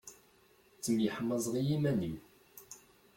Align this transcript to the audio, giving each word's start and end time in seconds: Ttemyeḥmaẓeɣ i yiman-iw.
Ttemyeḥmaẓeɣ 0.75 1.55
i 1.57 1.63
yiman-iw. 1.69 2.17